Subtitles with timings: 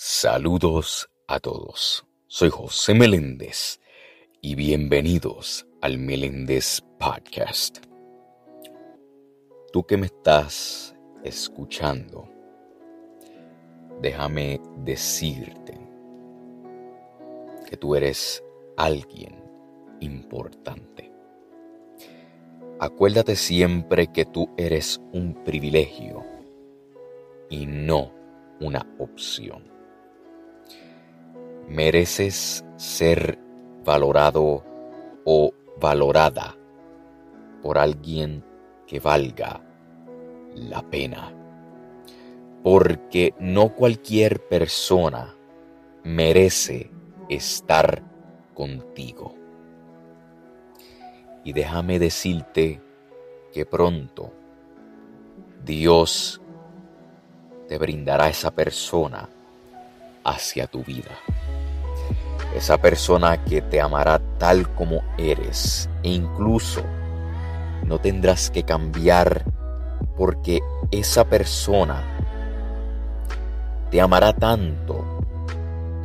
[0.00, 2.06] Saludos a todos.
[2.28, 3.80] Soy José Meléndez
[4.40, 7.78] y bienvenidos al Meléndez Podcast.
[9.72, 12.28] Tú que me estás escuchando,
[14.00, 15.76] déjame decirte
[17.68, 18.44] que tú eres
[18.76, 19.42] alguien
[19.98, 21.10] importante.
[22.78, 26.24] Acuérdate siempre que tú eres un privilegio
[27.50, 28.12] y no
[28.60, 29.76] una opción
[31.68, 33.38] mereces ser
[33.84, 34.64] valorado
[35.24, 36.56] o valorada
[37.62, 38.42] por alguien
[38.86, 39.60] que valga
[40.54, 41.32] la pena.
[42.62, 45.34] Porque no cualquier persona
[46.02, 46.90] merece
[47.28, 48.02] estar
[48.54, 49.34] contigo.
[51.44, 52.80] Y déjame decirte
[53.52, 54.32] que pronto
[55.64, 56.40] Dios
[57.68, 59.28] te brindará esa persona
[60.24, 61.18] hacia tu vida
[62.54, 66.82] esa persona que te amará tal como eres e incluso
[67.84, 69.44] no tendrás que cambiar
[70.16, 70.60] porque
[70.90, 72.02] esa persona
[73.90, 75.04] te amará tanto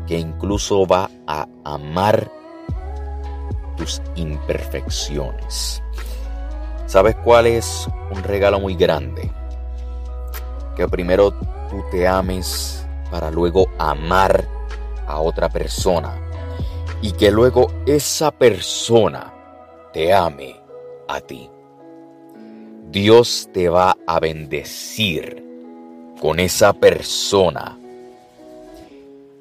[0.07, 2.29] que incluso va a amar
[3.75, 5.81] tus imperfecciones.
[6.85, 9.31] ¿Sabes cuál es un regalo muy grande?
[10.75, 14.45] Que primero tú te ames para luego amar
[15.07, 16.13] a otra persona
[17.03, 19.33] y que luego esa persona
[19.91, 20.55] te ame
[21.09, 21.49] a ti.
[22.89, 25.43] Dios te va a bendecir
[26.21, 27.77] con esa persona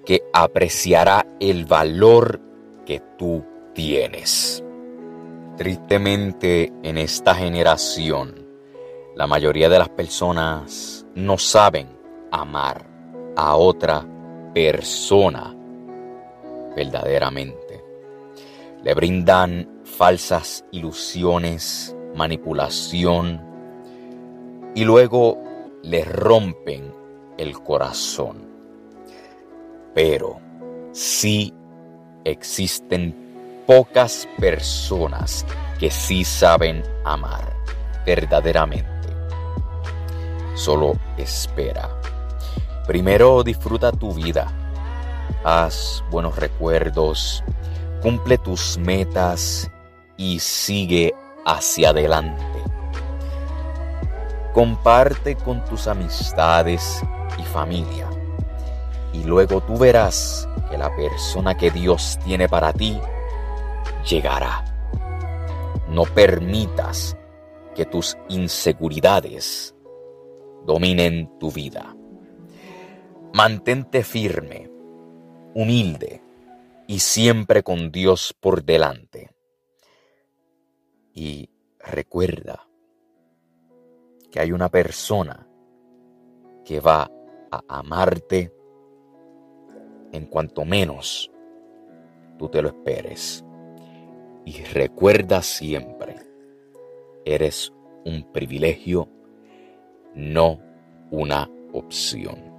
[0.04, 2.40] que apreciará el valor
[2.84, 4.64] que tú tienes.
[5.56, 8.44] Tristemente en esta generación,
[9.14, 11.86] la mayoría de las personas no saben
[12.32, 12.84] amar
[13.36, 14.04] a otra
[14.52, 15.56] persona
[16.74, 17.82] verdaderamente.
[18.82, 23.40] Le brindan falsas ilusiones, manipulación
[24.74, 25.38] y luego
[25.82, 26.92] le rompen
[27.38, 28.48] el corazón.
[29.94, 30.40] Pero
[30.92, 31.52] sí
[32.24, 33.14] existen
[33.66, 35.44] pocas personas
[35.78, 37.54] que sí saben amar
[38.04, 38.88] verdaderamente.
[40.54, 41.88] Solo espera.
[42.86, 44.61] Primero disfruta tu vida
[45.44, 47.42] haz buenos recuerdos,
[48.02, 49.70] cumple tus metas
[50.16, 52.44] y sigue hacia adelante.
[54.52, 57.02] Comparte con tus amistades
[57.38, 58.08] y familia
[59.12, 62.98] y luego tú verás que la persona que Dios tiene para ti
[64.08, 64.64] llegará.
[65.88, 67.16] No permitas
[67.74, 69.74] que tus inseguridades
[70.66, 71.94] dominen tu vida.
[73.34, 74.71] Mantente firme
[75.54, 76.22] humilde
[76.86, 79.30] y siempre con Dios por delante.
[81.14, 82.66] Y recuerda
[84.30, 85.46] que hay una persona
[86.64, 87.10] que va
[87.50, 88.52] a amarte
[90.12, 91.30] en cuanto menos
[92.38, 93.44] tú te lo esperes.
[94.44, 96.16] Y recuerda siempre,
[97.24, 97.72] eres
[98.04, 99.08] un privilegio,
[100.14, 100.60] no
[101.10, 102.52] una opción.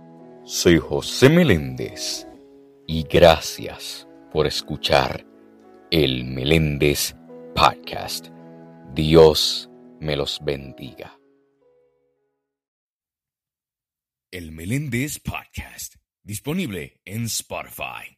[0.43, 2.27] Soy José Meléndez
[2.87, 5.25] y gracias por escuchar
[5.91, 7.15] el Meléndez
[7.55, 8.27] Podcast.
[8.93, 11.19] Dios me los bendiga.
[14.31, 18.17] El Meléndez Podcast, disponible en Spotify.